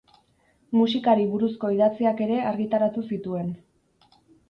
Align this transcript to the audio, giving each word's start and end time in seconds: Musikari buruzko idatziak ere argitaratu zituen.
Musikari 0.77 1.27
buruzko 1.35 1.71
idatziak 1.77 2.25
ere 2.29 2.43
argitaratu 2.55 3.07
zituen. 3.15 3.57